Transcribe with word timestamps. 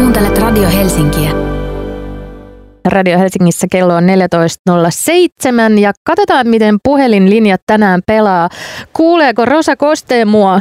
Kuuntelet 0.00 0.38
Radio 0.38 0.68
Helsinkiä. 0.68 1.30
Radio 2.84 3.18
Helsingissä 3.18 3.66
kello 3.72 3.94
on 3.94 4.04
14.07 4.04 5.78
ja 5.78 5.92
katsotaan 6.04 6.48
miten 6.48 6.78
puhelinlinjat 6.84 7.60
tänään 7.66 8.00
pelaa. 8.06 8.48
Kuuleeko 8.92 9.44
Rosa 9.44 9.76
Kosteen 9.76 10.28
mua? 10.28 10.60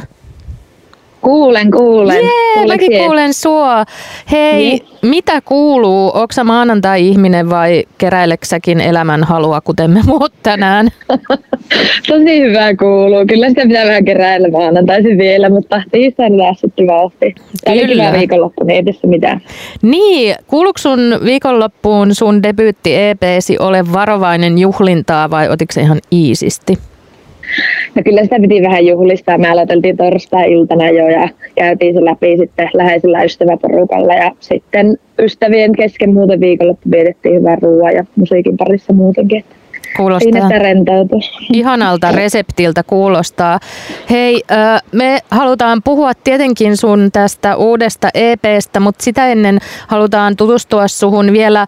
Kuulen, 1.21 1.71
kuulen. 1.71 2.23
Jee, 2.23 2.67
mäkin 2.67 2.97
kuulen 2.97 3.33
sua. 3.33 3.85
Hei, 4.31 4.53
niin. 4.53 4.79
mitä 5.01 5.41
kuuluu? 5.45 6.11
Onko 6.13 6.33
maanantai-ihminen 6.43 7.49
vai 7.49 7.83
keräileksäkin 7.97 8.81
elämän 8.81 9.23
halua, 9.23 9.61
kuten 9.61 9.91
me 9.91 10.01
muut 10.05 10.33
tänään? 10.43 10.89
Tosi 12.07 12.39
hyvää 12.39 12.75
kuuluu. 12.75 13.25
Kyllä 13.27 13.49
sitä 13.49 13.61
pitää 13.61 13.85
vähän 13.85 14.05
keräillä 14.05 14.49
maanantaisin 14.49 15.17
vielä, 15.17 15.49
mutta 15.49 15.81
tiistaina 15.91 16.37
lässytti 16.37 16.87
vauhti. 16.87 17.35
Tämä 17.63 17.73
oli 17.73 17.93
hyvä 17.93 18.13
viikonloppu, 18.13 18.63
niin 18.63 18.75
ei 18.75 18.93
tässä 18.93 19.07
mitään. 19.07 19.41
Niin, 19.81 20.35
kuuluuko 20.47 20.77
sun 20.77 20.99
viikonloppuun 21.25 22.15
sun 22.15 22.43
debyytti 22.43 22.95
EPsi 22.95 23.57
Ole 23.59 23.93
varovainen 23.93 24.57
juhlintaa 24.57 25.29
vai 25.29 25.49
otiko 25.49 25.73
se 25.73 25.81
ihan 25.81 25.99
iisisti? 26.13 26.88
No 27.95 28.01
kyllä 28.05 28.23
sitä 28.23 28.35
piti 28.41 28.61
vähän 28.61 28.85
juhlistaa. 28.85 29.37
Me 29.37 29.49
aloiteltiin 29.49 29.97
torstai-iltana 29.97 30.89
jo 30.89 31.07
ja 31.07 31.29
käytiin 31.55 31.95
se 31.95 32.05
läpi 32.05 32.37
sitten 32.37 32.69
läheisellä 32.73 33.23
ystäväporukalla 33.23 34.13
ja 34.13 34.31
sitten 34.39 34.97
ystävien 35.19 35.71
kesken 35.75 36.13
muuten 36.13 36.39
viikonloppu 36.39 36.91
vietettiin 36.91 37.35
hyvää 37.35 37.57
ruoaa 37.61 37.91
ja 37.91 38.05
musiikin 38.15 38.57
parissa 38.57 38.93
muutenkin. 38.93 39.45
Kuulostaa 39.97 40.49
ihanalta 41.53 42.11
reseptiltä 42.11 42.83
kuulostaa. 42.83 43.59
Hei, 44.09 44.41
me 44.91 45.19
halutaan 45.31 45.81
puhua 45.83 46.11
tietenkin 46.23 46.77
sun 46.77 47.09
tästä 47.13 47.55
uudesta 47.55 48.09
EPstä, 48.13 48.79
mutta 48.79 49.03
sitä 49.03 49.27
ennen 49.27 49.57
halutaan 49.87 50.35
tutustua 50.35 50.87
suhun 50.87 51.33
vielä 51.33 51.67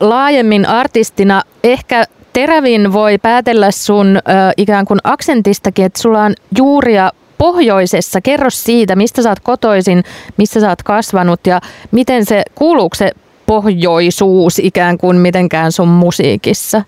laajemmin 0.00 0.66
artistina. 0.66 1.42
Ehkä 1.64 2.04
terävin 2.32 2.92
voi 2.92 3.18
päätellä 3.18 3.70
sun 3.70 4.16
ö, 4.16 4.20
ikään 4.56 4.84
kuin 4.84 5.00
aksentistakin, 5.04 5.84
että 5.84 6.02
sulla 6.02 6.22
on 6.22 6.34
juuria 6.58 7.10
pohjoisessa. 7.38 8.20
Kerro 8.20 8.50
siitä, 8.50 8.96
mistä 8.96 9.22
sä 9.22 9.28
oot 9.28 9.40
kotoisin, 9.40 10.02
missä 10.36 10.60
sä 10.60 10.68
oot 10.68 10.82
kasvanut 10.82 11.46
ja 11.46 11.60
miten 11.90 12.24
se, 12.24 12.42
kuuluuko 12.54 12.94
se 12.94 13.12
pohjoisuus 13.46 14.58
ikään 14.58 14.98
kuin 14.98 15.16
mitenkään 15.16 15.72
sun 15.72 15.88
musiikissa? 15.88 16.82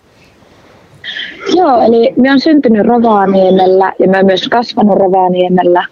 Joo, 1.57 1.83
eli 1.83 2.15
mä 2.23 2.29
oon 2.29 2.41
syntynyt 2.41 2.87
Rovaniemellä 2.87 3.93
ja 3.99 4.09
mä 4.09 4.17
oon 4.17 4.27
myös 4.27 4.49
kasvanut 4.49 4.99
Rovaniemellä 4.99 5.85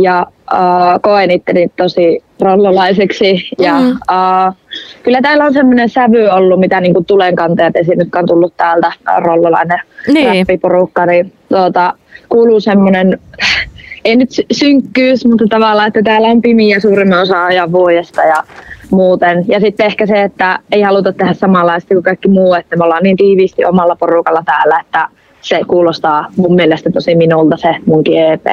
ja 0.00 0.26
uh, 0.52 1.02
koen 1.02 1.30
itteni 1.30 1.68
tosi 1.76 2.22
rollolaiseksi. 2.40 3.48
Ja, 3.58 3.80
mm. 3.80 3.90
uh, 3.90 4.54
kyllä 5.02 5.20
täällä 5.22 5.44
on 5.44 5.52
semmoinen 5.52 5.88
sävy 5.88 6.28
ollut, 6.28 6.60
mitä 6.60 6.80
niin 6.80 7.04
tulenkantajat 7.06 7.76
esiin, 7.76 7.98
jotka 7.98 8.18
on 8.18 8.26
tullut 8.26 8.56
täältä 8.56 8.92
rollolainen 9.18 9.80
niin. 10.08 10.38
räppiporukka, 10.38 11.06
niin 11.06 11.32
tuota, 11.48 11.94
kuuluu 12.28 12.60
semmoinen, 12.60 13.18
ei 14.04 14.16
nyt 14.16 14.30
synkkyys, 14.52 15.26
mutta 15.26 15.44
tavallaan, 15.48 15.88
että 15.88 16.02
täällä 16.02 16.28
on 16.28 16.42
pimiä 16.42 16.80
suurimman 16.80 17.22
osa 17.22 17.44
ajan 17.44 17.72
vuodesta 17.72 18.22
ja 18.22 18.42
muuten. 18.90 19.44
Ja 19.48 19.60
sitten 19.60 19.86
ehkä 19.86 20.06
se, 20.06 20.22
että 20.22 20.58
ei 20.72 20.82
haluta 20.82 21.12
tehdä 21.12 21.34
samanlaista 21.34 21.94
kuin 21.94 22.04
kaikki 22.04 22.28
muu, 22.28 22.54
että 22.54 22.76
me 22.76 22.84
ollaan 22.84 23.02
niin 23.02 23.16
tiiviisti 23.16 23.64
omalla 23.64 23.96
porukalla 23.96 24.42
täällä, 24.46 24.80
että 24.80 25.08
se 25.40 25.60
kuulostaa 25.66 26.26
mun 26.36 26.54
mielestä 26.54 26.90
tosi 26.90 27.14
minulta 27.14 27.56
se 27.56 27.76
munkin 27.86 28.22
EP. 28.22 28.46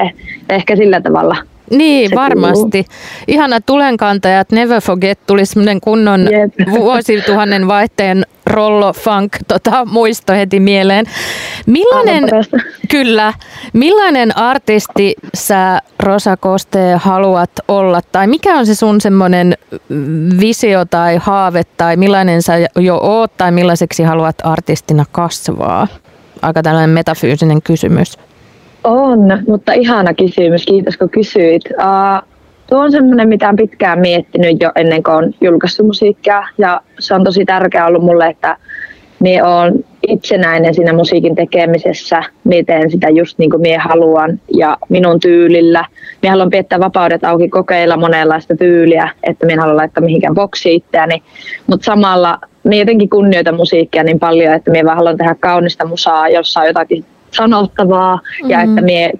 Ehkä 0.50 0.76
sillä 0.76 1.00
tavalla 1.00 1.36
niin, 1.70 2.10
se 2.10 2.16
varmasti. 2.16 2.84
Kuuluu. 2.84 3.24
Ihana 3.28 3.60
tulenkantajat, 3.60 4.52
Never 4.52 4.80
Forget 4.80 5.18
tuli 5.26 5.46
semmoinen 5.46 5.80
kunnon 5.80 6.20
Jep. 6.20 6.68
vuosituhannen 6.78 7.68
vaihteen 7.68 8.26
rollo 8.46 8.92
funk 8.92 9.36
tota, 9.48 9.84
muisto 9.84 10.32
heti 10.32 10.60
mieleen. 10.60 11.06
Millainen, 11.66 12.24
kyllä, 12.90 13.32
millainen 13.72 14.36
artisti 14.36 15.14
sä 15.34 15.80
Rosa 16.00 16.36
Koste 16.36 16.94
haluat 16.94 17.50
olla 17.68 18.00
tai 18.12 18.26
mikä 18.26 18.54
on 18.54 18.66
se 18.66 18.74
sun 18.74 19.00
semmoinen 19.00 19.56
visio 20.40 20.84
tai 20.84 21.16
haave 21.16 21.62
tai 21.76 21.96
millainen 21.96 22.42
sä 22.42 22.54
jo 22.78 22.98
oot 23.02 23.36
tai 23.36 23.52
millaiseksi 23.52 24.02
haluat 24.02 24.36
artistina 24.42 25.04
kasvaa? 25.12 25.88
Aika 26.42 26.62
tällainen 26.62 26.90
metafyysinen 26.90 27.62
kysymys. 27.62 28.18
On, 28.86 29.42
mutta 29.48 29.72
ihana 29.72 30.14
kysymys. 30.14 30.64
Kiitos 30.66 30.96
kun 30.96 31.10
kysyit. 31.10 31.62
Uh, 31.70 32.28
tuo 32.68 32.78
on 32.78 32.92
semmoinen, 32.92 33.28
mitä 33.28 33.46
olen 33.46 33.56
pitkään 33.56 33.98
miettinyt 33.98 34.62
jo 34.62 34.72
ennen 34.76 35.02
kuin 35.02 35.14
olen 35.14 35.34
julkaissut 35.40 35.86
musiikkia. 35.86 36.42
Ja 36.58 36.80
se 36.98 37.14
on 37.14 37.24
tosi 37.24 37.44
tärkeää 37.44 37.86
ollut 37.86 38.02
mulle, 38.02 38.26
että 38.26 38.56
minä 39.20 39.44
olen 39.44 39.84
itsenäinen 40.08 40.74
siinä 40.74 40.92
musiikin 40.92 41.34
tekemisessä, 41.34 42.22
miten 42.44 42.90
sitä 42.90 43.08
just 43.08 43.38
niin 43.38 43.50
kuin 43.50 43.62
minä 43.62 43.82
haluan 43.82 44.40
ja 44.56 44.76
minun 44.88 45.20
tyylillä. 45.20 45.84
Minä 46.22 46.30
haluan 46.30 46.50
piettää 46.50 46.80
vapaudet 46.80 47.24
auki, 47.24 47.48
kokeilla 47.48 47.96
monenlaista 47.96 48.56
tyyliä, 48.56 49.08
että 49.22 49.46
minä 49.46 49.62
haluan 49.62 49.76
laittaa 49.76 50.04
mihinkään 50.04 50.34
boksi 50.34 50.74
itseäni. 50.74 51.22
Mutta 51.66 51.84
samalla 51.84 52.38
minä 52.64 52.76
jotenkin 52.76 53.10
kunnioitan 53.10 53.56
musiikkia 53.56 54.04
niin 54.04 54.18
paljon, 54.18 54.54
että 54.54 54.70
minä 54.70 54.84
vaan 54.84 54.96
haluan 54.96 55.16
tehdä 55.16 55.36
kaunista 55.40 55.86
musaa, 55.86 56.28
jossa 56.28 56.60
on 56.60 56.66
jotakin 56.66 57.04
sanottavaa 57.36 58.16
mm-hmm. 58.16 58.50
ja 58.50 58.60
että 58.60 58.82
minä 58.82 59.10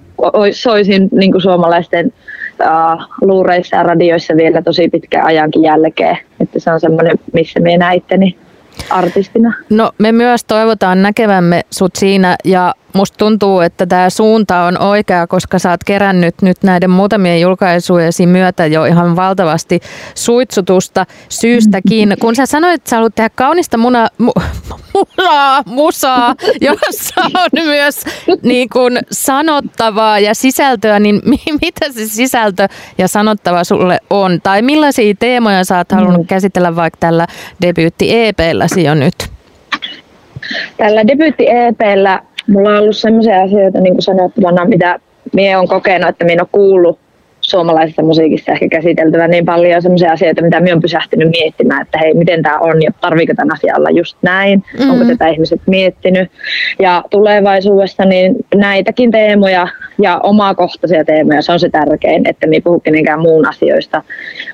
soisin 0.53 1.09
niin 1.13 1.33
kuin 1.33 1.43
suomalaisten 1.43 2.13
uh, 2.61 3.03
luureissa 3.21 3.77
ja 3.77 3.83
radioissa 3.83 4.37
vielä 4.37 4.63
tosi 4.63 4.89
pitkän 4.89 5.25
ajankin 5.25 5.63
jälkeen. 5.63 6.19
Että 6.41 6.59
se 6.61 6.71
on 6.71 6.81
semmoinen, 6.81 7.19
missä 7.33 7.61
minä 7.61 7.79
näen 7.79 7.97
itteni 7.97 8.39
artistina. 8.91 9.55
No 9.71 9.93
me 9.99 10.13
myös 10.13 10.45
toivotaan 10.45 11.03
näkevämme 11.03 11.63
sut 11.71 11.97
siinä 11.97 12.37
ja 12.45 12.75
musta 12.97 13.19
tuntuu, 13.19 13.61
että 13.61 13.87
tämä 13.87 14.11
suunta 14.11 14.63
on 14.63 14.79
oikea, 14.79 15.27
koska 15.27 15.59
sä 15.59 15.71
oot 15.71 15.85
kerännyt 15.85 16.43
nyt 16.43 16.57
näiden 16.63 16.91
muutamien 16.91 17.41
julkaisujesi 17.41 18.27
myötä 18.27 18.67
jo 18.67 18.85
ihan 18.85 19.17
valtavasti 19.17 19.81
suitsutusta 20.15 21.07
syystäkin. 21.29 22.17
Kun 22.21 22.37
sä 22.37 22.47
sanoit, 22.47 22.75
että 22.75 22.91
sä 22.91 22.97
haluat 22.97 23.15
tehdä 23.15 23.31
kaunista 23.35 23.77
muna, 23.77 24.09
mu, 24.19 24.33
munaa, 24.95 25.63
musaa, 25.67 26.35
jossa 26.61 27.21
on 27.25 27.65
myös 27.65 28.05
niin 28.43 28.69
kun 28.69 28.99
sanottavaa 29.11 30.19
ja 30.19 30.35
sisältöä, 30.35 31.01
niin 31.01 31.23
mitä 31.63 31.93
se 31.93 32.07
sisältö 32.07 32.69
ja 32.99 33.09
sanottava 33.09 33.65
sulle 33.65 33.99
on? 34.11 34.41
Tai 34.43 34.63
millaisia 34.63 35.15
teemoja 35.19 35.65
sä 35.65 35.77
oot 35.77 35.93
halunnut 35.93 36.23
mm. 36.23 36.27
käsitellä 36.27 36.77
vaikka 36.77 36.97
tällä 37.01 37.27
debyytti-EPlläsi 37.63 38.85
jo 38.85 38.95
nyt? 38.95 39.15
Tällä 40.77 41.03
debyytti-EPllä 41.07 42.23
mulla 42.49 42.71
on 42.71 42.79
ollut 42.79 42.97
sellaisia 42.97 43.43
asioita 43.43 43.81
niin 43.81 43.95
kuin 43.95 44.03
sanottavana, 44.03 44.65
mitä 44.65 44.99
minä 45.33 45.59
olen 45.59 45.69
kokenut, 45.69 46.09
että 46.09 46.25
minä 46.25 46.43
olen 46.43 46.49
kuullut 46.53 46.99
suomalaisessa 47.41 48.03
musiikissa 48.03 48.53
ehkä 48.53 48.69
käsiteltävä 48.69 49.29
niin 49.29 49.45
paljon 49.45 49.83
sellaisia 49.83 50.13
asioita, 50.13 50.43
mitä 50.43 50.61
minä 50.61 50.73
olen 50.73 50.83
pysähtynyt 50.83 51.29
miettimään, 51.31 51.83
että 51.83 51.99
hei, 51.99 52.15
miten 52.15 52.43
tämä 52.43 52.59
on 52.59 52.83
ja 52.83 52.91
tarviiko 53.01 53.35
tämän 53.35 53.53
asian 53.53 53.79
olla 53.79 53.91
just 53.91 54.17
näin, 54.23 54.59
mm-hmm. 54.59 54.91
onko 54.91 55.05
tätä 55.05 55.29
ihmiset 55.29 55.61
miettinyt. 55.67 56.31
Ja 56.79 57.05
tulevaisuudessa 57.11 58.05
niin 58.05 58.37
näitäkin 58.55 59.11
teemoja 59.11 59.69
ja 60.03 60.21
omakohtaisia 60.23 61.05
teemoja, 61.05 61.43
se 61.43 61.53
on 61.53 61.61
se 61.61 61.69
tärkein, 61.69 62.29
että 62.29 62.47
minä 62.47 62.61
puhu 62.65 62.81
kenenkään 62.81 63.21
muun 63.21 63.49
asioista, 63.49 64.03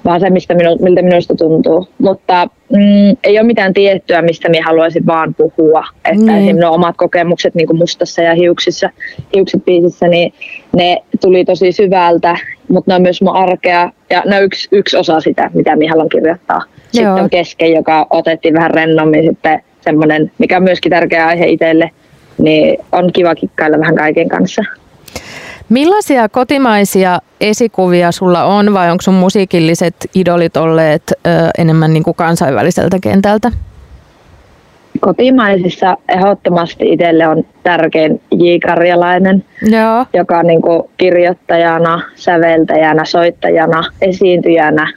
vaan 0.05 0.21
se, 0.21 0.31
mistä 0.31 0.55
minu, 0.55 0.77
miltä 0.81 1.03
minusta 1.03 1.35
tuntuu. 1.35 1.89
Mutta 1.99 2.49
mm, 2.69 3.17
ei 3.25 3.39
ole 3.39 3.47
mitään 3.47 3.75
tiettyä, 3.75 4.23
mistä 4.23 4.49
minä 4.49 4.67
haluaisin 4.67 5.07
vaan 5.07 5.35
puhua. 5.35 5.85
Että 6.05 6.23
mm. 6.23 6.29
esimerkiksi 6.29 6.65
omat 6.65 6.97
kokemukset 6.97 7.55
niin 7.55 7.67
kuin 7.67 7.79
mustassa 7.79 8.23
ja 8.23 8.35
hiuksissa, 8.35 8.91
hiukset 9.35 9.65
biisissä, 9.65 10.09
niin 10.09 10.33
ne 10.77 11.03
tuli 11.21 11.45
tosi 11.45 11.73
syvältä, 11.73 12.37
mutta 12.69 12.91
ne 12.91 12.95
on 12.95 13.03
myös 13.03 13.23
mun 13.23 13.37
arkea 13.37 13.91
ja 14.11 14.23
ne 14.27 14.37
on 14.37 14.45
yksi, 14.45 14.69
yksi 14.73 14.97
osa 14.97 15.21
sitä, 15.21 15.51
mitä 15.55 15.77
minä 15.77 15.91
haluan 15.91 16.09
kirjoittaa. 16.09 16.63
Sitten 16.83 17.05
Joo. 17.05 17.19
on 17.19 17.31
kesken, 17.31 17.73
joka 17.73 18.07
otettiin 18.11 18.55
vähän 18.55 18.71
rennommin 18.71 19.25
sitten 19.25 19.63
semmoinen, 19.81 20.33
mikä 20.39 20.57
on 20.57 20.63
myöskin 20.63 20.91
tärkeä 20.91 21.27
aihe 21.27 21.47
itselle, 21.47 21.91
niin 22.39 22.79
on 22.93 23.13
kiva 23.13 23.35
kikkailla 23.35 23.79
vähän 23.79 23.95
kaiken 23.95 24.29
kanssa. 24.29 24.65
Millaisia 25.69 26.29
kotimaisia 26.29 27.19
esikuvia 27.41 28.13
sulla 28.13 28.45
on 28.45 28.75
vai 28.75 28.91
onko 28.91 29.03
sun 29.03 29.15
musiikilliset 29.15 29.95
idolit 30.15 30.57
olleet 30.57 31.03
ö, 31.11 31.31
enemmän 31.59 31.93
niin 31.93 32.03
kuin 32.03 32.15
kansainväliseltä 32.15 32.99
kentältä? 33.03 33.53
Kotimaisissa 35.01 35.97
ehdottomasti 36.09 36.93
itselle 36.93 37.29
on 37.29 37.45
tärkein 37.63 38.21
J. 38.31 38.45
Karjalainen, 38.67 39.45
Joo. 39.63 40.07
joka 40.15 40.39
on 40.39 40.47
niin 40.47 40.63
kuin 40.63 40.83
kirjoittajana, 40.97 42.03
säveltäjänä, 42.15 43.05
soittajana, 43.05 43.85
esiintyjänä 44.01 44.93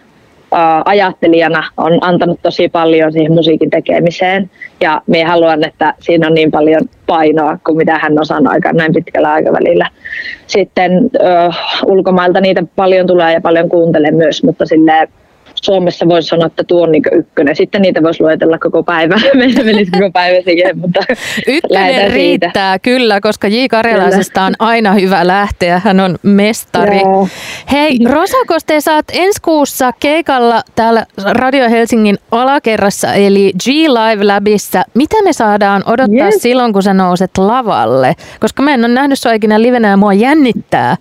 ajattelijana 0.86 1.64
on 1.78 1.98
antanut 2.02 2.40
tosi 2.42 2.70
paljon 2.70 3.12
siihen 3.12 3.32
musiikin 3.34 3.70
tekemiseen. 3.70 4.50
Ja 4.82 5.02
minä 5.08 5.30
haluan, 5.30 5.64
että 5.64 5.94
siinä 6.00 6.28
on 6.28 6.34
niin 6.34 6.52
paljon 6.52 6.82
painoa 7.08 7.58
kuin 7.66 7.78
mitä 7.78 8.00
hän 8.02 8.20
osaa 8.22 8.42
aika 8.46 8.74
näin 8.74 8.94
pitkällä 8.94 9.32
aikavälillä. 9.32 9.90
Sitten 10.48 10.92
ö, 11.16 11.52
ulkomailta 11.86 12.42
niitä 12.42 12.64
paljon 12.76 13.08
tulee 13.08 13.34
ja 13.34 13.42
paljon 13.42 13.70
kuuntelen 13.70 14.16
myös, 14.16 14.44
mutta 14.44 14.66
sille 14.66 15.08
Suomessa 15.66 16.08
voisi 16.08 16.28
sanoa, 16.28 16.48
että 16.48 16.64
tuo 16.64 16.84
on 16.84 16.92
niin 16.92 17.04
ykkönen. 17.12 17.56
Sitten 17.56 17.82
niitä 17.82 18.04
voisi 18.04 18.24
luetella 18.24 18.58
koko 18.60 18.84
päivä. 18.84 19.16
Meillä 19.34 19.64
menisi 19.64 19.92
koko 19.92 20.12
päivä 20.12 20.42
siihen, 20.42 20.80
mutta 20.80 21.00
Ykkönen 21.48 22.12
riittää 22.12 22.52
siitä. 22.52 22.80
kyllä, 22.82 23.22
koska 23.22 23.48
J. 23.48 23.56
Karjalaisesta 23.70 24.44
on 24.44 24.54
aina 24.60 24.94
hyvä 24.94 25.28
lähteä. 25.28 25.82
Hän 25.86 26.00
on 26.00 26.18
mestari. 26.24 27.00
Joo. 27.00 27.28
Hei, 27.72 28.00
Rosakos, 28.14 28.64
te 28.66 28.82
saat 28.82 29.06
ensi 29.12 29.42
kuussa 29.42 29.92
keikalla 30.00 30.62
täällä 30.76 31.06
Radio 31.32 31.70
Helsingin 31.70 32.18
alakerrassa, 32.32 33.14
eli 33.14 33.54
G 33.64 33.68
Live 33.68 34.24
Labissa. 34.24 34.84
Mitä 34.94 35.24
me 35.24 35.34
saadaan 35.34 35.84
odottaa 35.86 36.26
yes. 36.26 36.42
silloin, 36.42 36.74
kun 36.74 36.84
sä 36.84 36.94
nouset 36.94 37.38
lavalle? 37.38 38.16
Koska 38.40 38.64
mä 38.64 38.74
en 38.74 38.86
ole 38.86 38.94
nähnyt 38.94 39.20
sua 39.20 39.32
ikinä 39.32 39.62
livenä 39.62 39.88
ja 39.88 39.98
mua 39.98 40.14
jännittää. 40.14 40.98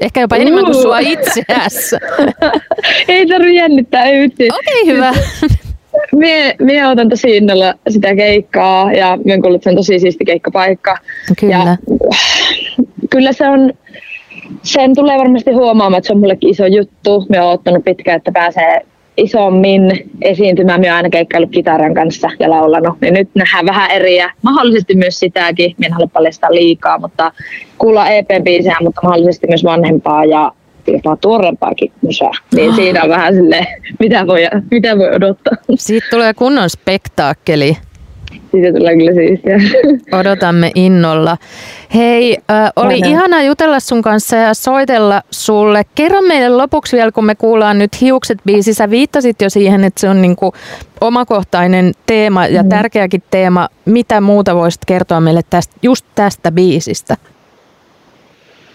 Ehkä 0.00 0.20
jopa 0.20 0.36
enemmän 0.36 0.64
kuin 0.64 0.74
sua 0.74 0.98
itseässä. 0.98 2.00
ei 3.08 3.26
tarvi 3.26 3.54
jännittää, 3.54 4.04
ei 4.04 4.24
Okei, 4.24 4.48
okay, 4.48 4.94
hyvä. 4.94 5.12
Mie, 6.12 6.54
mie 6.60 6.86
otan 6.86 7.08
tosi 7.08 7.36
innolla 7.36 7.74
sitä 7.88 8.14
keikkaa 8.14 8.92
ja 8.92 9.18
mie 9.24 9.38
kuullut, 9.40 9.56
että 9.56 9.64
se 9.64 9.70
on 9.70 9.76
tosi 9.76 9.98
siisti 9.98 10.24
keikkapaikka. 10.24 10.98
Kyllä. 11.40 11.54
Ja, 11.54 11.76
kyllä 13.10 13.32
se 13.32 13.48
on, 13.48 13.72
sen 14.62 14.94
tulee 14.94 15.18
varmasti 15.18 15.52
huomaamaan, 15.52 15.98
että 15.98 16.06
se 16.06 16.12
on 16.12 16.18
mullekin 16.18 16.50
iso 16.50 16.66
juttu. 16.66 17.26
Me 17.28 17.40
oon 17.40 17.52
ottanut 17.52 17.84
pitkään, 17.84 18.16
että 18.16 18.32
pääsee 18.32 18.80
isommin 19.16 20.10
esiintymään. 20.22 20.80
Minä 20.80 20.96
aina 20.96 21.10
keikkaillut 21.10 21.50
kitaran 21.50 21.94
kanssa 21.94 22.28
ja 22.38 22.50
laulanut. 22.50 22.98
Ja 23.02 23.10
nyt 23.10 23.28
nähdään 23.34 23.66
vähän 23.66 23.90
eriä. 23.90 24.32
Mahdollisesti 24.42 24.94
myös 24.94 25.18
sitäkin. 25.18 25.74
Minä 25.78 25.86
en 25.86 25.92
halua 25.92 26.10
paljastaa 26.12 26.54
liikaa, 26.54 26.98
mutta 26.98 27.32
kuulla 27.78 28.08
EP-biisejä, 28.08 28.76
mutta 28.80 29.00
mahdollisesti 29.04 29.46
myös 29.46 29.64
vanhempaa 29.64 30.24
ja 30.24 30.52
jopa 30.86 31.16
tuorempaakin 31.16 31.92
musaa. 32.02 32.32
Niin 32.54 32.70
oh. 32.70 32.76
siinä 32.76 33.02
on 33.02 33.08
vähän 33.08 33.34
silleen, 33.34 33.66
mitä 33.98 34.26
voi, 34.26 34.40
mitä 34.70 34.98
voi 34.98 35.14
odottaa. 35.14 35.54
Siitä 35.74 36.06
tulee 36.10 36.34
kunnon 36.34 36.70
spektaakkeli. 36.70 37.76
Siitä 38.50 38.78
tulee 38.78 38.96
kyllä 38.96 39.12
siistiä. 39.14 39.56
Odotamme 40.20 40.70
innolla. 40.74 41.36
Hei, 41.94 42.36
äh, 42.50 42.72
oli 42.76 42.94
Aina. 42.94 43.06
ihana 43.06 43.42
jutella 43.42 43.80
sun 43.80 44.02
kanssa 44.02 44.36
ja 44.36 44.54
soitella 44.54 45.22
sulle. 45.30 45.82
Kerro 45.94 46.22
meille 46.22 46.48
lopuksi 46.48 46.96
vielä, 46.96 47.12
kun 47.12 47.24
me 47.24 47.34
kuullaan 47.34 47.78
nyt 47.78 48.00
Hiukset 48.00 48.38
biisi. 48.46 48.74
Sä 48.74 48.90
viittasit 48.90 49.42
jo 49.42 49.50
siihen, 49.50 49.84
että 49.84 50.00
se 50.00 50.08
on 50.08 50.22
niinku 50.22 50.52
omakohtainen 51.00 51.92
teema 52.06 52.46
ja 52.46 52.62
mm. 52.62 52.68
tärkeäkin 52.68 53.22
teema. 53.30 53.68
Mitä 53.84 54.20
muuta 54.20 54.54
voisit 54.54 54.84
kertoa 54.86 55.20
meille 55.20 55.42
tästä, 55.50 55.76
just 55.82 56.06
tästä 56.14 56.52
biisistä? 56.52 57.16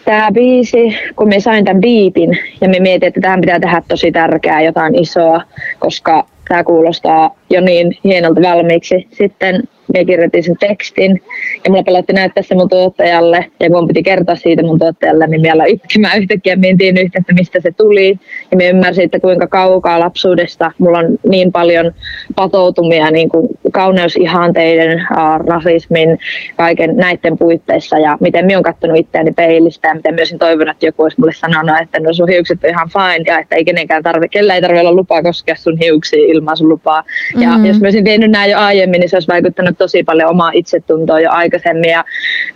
Tämä 0.05 0.31
biisi, 0.31 0.97
kun 1.15 1.27
me 1.27 1.39
sain 1.39 1.65
tämän 1.65 1.81
biitin 1.81 2.39
ja 2.61 2.69
me 2.69 2.79
mietin, 2.79 3.07
että 3.07 3.21
tähän 3.21 3.41
pitää 3.41 3.59
tehdä 3.59 3.81
tosi 3.87 4.11
tärkeää 4.11 4.61
jotain 4.61 4.99
isoa, 4.99 5.41
koska 5.79 6.25
tämä 6.51 6.63
kuulostaa 6.63 7.35
jo 7.49 7.61
niin 7.61 7.97
hienolta 8.03 8.41
valmiiksi. 8.41 9.07
Sitten 9.11 9.63
minä 9.93 10.05
kirjoitin 10.05 10.43
sen 10.43 10.57
tekstin 10.59 11.21
ja 11.65 11.69
mulla 11.71 11.83
pelotti 11.83 12.13
näyttää 12.13 12.43
se 12.43 12.55
mun 12.55 12.69
tuottajalle 12.69 13.45
ja 13.59 13.69
kun 13.69 13.87
piti 13.87 14.03
kertoa 14.03 14.35
siitä 14.35 14.63
mun 14.63 14.79
tuottajalle, 14.79 15.27
niin 15.27 15.41
minä 15.41 15.65
itkemään 15.67 16.17
yhtäkkiä, 16.21 16.55
mietin 16.55 16.97
yhtä, 16.97 17.19
että 17.19 17.33
mistä 17.33 17.59
se 17.59 17.71
tuli 17.71 18.19
ja 18.51 18.57
minä 18.57 18.69
ymmärsin, 18.69 19.05
että 19.05 19.19
kuinka 19.19 19.47
kaukaa 19.47 19.99
lapsuudesta 19.99 20.71
mulla 20.77 20.97
on 20.97 21.05
niin 21.29 21.51
paljon 21.51 21.91
patoutumia 22.35 23.11
niin 23.11 23.29
kuin 23.29 23.47
kauneusihanteiden, 23.71 25.07
rasismin, 25.47 26.19
kaiken 26.57 26.95
näiden 26.95 27.37
puitteissa 27.37 27.97
ja 27.97 28.17
miten 28.19 28.45
minä 28.45 28.57
olen 28.57 28.63
katsonut 28.63 28.97
itseäni 28.97 29.31
peilistä 29.31 29.87
ja 29.87 29.95
miten 29.95 30.15
myös 30.15 30.35
toivon, 30.39 30.69
että 30.69 30.85
joku 30.85 31.03
olisi 31.03 31.19
mulle 31.19 31.33
sanonut, 31.33 31.81
että 31.81 31.99
no 31.99 32.13
sun 32.13 32.29
hiukset 32.29 32.63
on 32.63 32.69
ihan 32.69 32.89
fine 32.89 33.23
ja 33.27 33.39
että 33.39 33.55
ei 33.55 33.65
kenenkään 33.65 34.03
tarvi, 34.03 34.29
kellä 34.29 34.55
ei 34.55 34.61
tarvitse 34.61 34.81
olla 34.81 34.95
lupaa 34.95 35.23
koskea 35.23 35.55
sun 35.55 35.77
hiuksiin 35.77 36.29
ilman 36.29 36.57
sun 36.57 36.69
lupaa. 36.69 37.03
Ja 37.39 37.49
mm-hmm. 37.49 37.65
jos 37.65 37.79
mä 37.79 37.85
olisin 37.85 38.03
tehnyt 38.03 38.31
näin 38.31 38.51
jo 38.51 38.57
aiemmin, 38.57 38.99
niin 38.99 39.09
se 39.09 39.15
olisi 39.15 39.27
vaikuttanut 39.27 39.77
tosi 39.83 40.03
paljon 40.03 40.29
omaa 40.29 40.51
itsetuntoa 40.53 41.19
jo 41.19 41.31
aikaisemmin 41.31 41.89
ja 41.89 42.03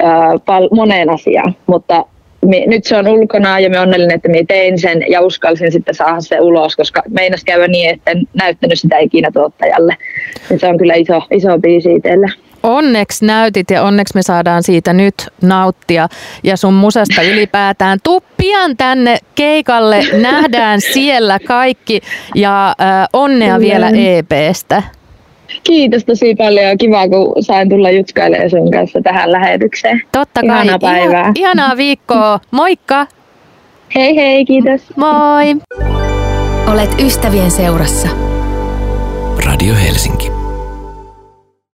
äh, 0.04 0.42
pal- 0.45 0.69
moneen 0.72 1.10
asiaan, 1.10 1.56
mutta 1.68 2.06
me, 2.45 2.63
nyt 2.68 2.86
se 2.86 2.98
on 2.98 3.07
ulkona 3.07 3.60
ja 3.60 3.69
me 3.69 3.80
onnellinen, 3.80 4.16
että 4.16 4.30
me 4.30 4.44
tein 4.48 4.80
sen 4.80 5.04
ja 5.10 5.22
uskalsin 5.22 5.72
sitten 5.72 5.95
saada 5.95 6.22
se 6.22 6.39
ulos, 6.39 6.75
koska 6.75 7.04
meinas 7.10 7.44
käydä 7.44 7.68
niin, 7.68 7.89
että 7.89 8.12
en 8.12 8.27
näyttänyt 8.33 8.80
sitä 8.80 8.98
ikinä 8.98 9.31
tuottajalle. 9.31 9.98
Ja 10.50 10.60
se 10.60 10.68
on 10.68 10.77
kyllä 10.77 10.94
iso, 10.94 11.22
iso 11.31 11.57
biisi 11.60 11.95
itselle. 11.95 12.27
Onneksi 12.63 13.25
näytit 13.25 13.72
ja 13.72 13.83
onneksi 13.83 14.16
me 14.16 14.22
saadaan 14.22 14.63
siitä 14.63 14.94
nyt 14.94 15.16
nauttia 15.42 16.07
ja 16.44 16.57
sun 16.57 16.74
musasta 16.74 17.22
ylipäätään. 17.22 18.00
Tuu 18.04 18.24
pian 18.38 18.77
tänne 18.77 19.18
keikalle, 19.36 20.04
nähdään 20.22 20.81
siellä 20.81 21.39
kaikki 21.39 22.01
ja 22.36 22.69
äh, 22.69 23.07
onnea 23.13 23.60
vielä 23.60 23.89
EPstä. 23.89 24.83
Kiitos 25.63 26.06
tosi 26.06 26.36
paljon 26.36 26.65
ja 26.65 26.77
kiva, 26.77 27.07
kun 27.07 27.44
sain 27.44 27.69
tulla 27.69 27.92
jutkailemaan 27.92 28.50
sun 28.50 28.71
kanssa 28.71 29.01
tähän 29.01 29.31
lähetykseen. 29.31 30.01
Totta 30.12 30.42
kai. 30.42 30.50
Ihanaa 30.50 30.80
päivää. 30.80 31.21
Ihan, 31.21 31.33
ihanaa 31.36 31.77
viikkoa. 31.77 32.39
Moikka! 32.51 33.07
Hei 33.95 34.15
hei, 34.15 34.45
kiitos. 34.45 34.81
Moi! 34.95 35.56
Olet 36.74 37.01
ystävien 37.01 37.51
seurassa. 37.51 38.07
Radio 39.45 39.75
Helsinki. 39.75 40.35